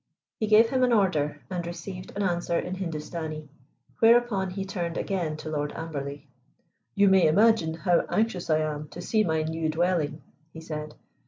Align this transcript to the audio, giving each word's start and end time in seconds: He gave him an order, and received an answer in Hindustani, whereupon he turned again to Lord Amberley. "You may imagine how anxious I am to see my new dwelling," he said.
He 0.39 0.47
gave 0.47 0.71
him 0.71 0.81
an 0.81 0.91
order, 0.93 1.43
and 1.47 1.63
received 1.67 2.13
an 2.15 2.23
answer 2.23 2.57
in 2.57 2.73
Hindustani, 2.73 3.47
whereupon 3.99 4.49
he 4.49 4.65
turned 4.65 4.97
again 4.97 5.37
to 5.37 5.49
Lord 5.51 5.73
Amberley. 5.73 6.27
"You 6.95 7.07
may 7.07 7.27
imagine 7.27 7.75
how 7.75 8.07
anxious 8.09 8.49
I 8.49 8.61
am 8.61 8.87
to 8.87 8.99
see 8.99 9.23
my 9.23 9.43
new 9.43 9.69
dwelling," 9.69 10.23
he 10.53 10.59
said. 10.59 10.95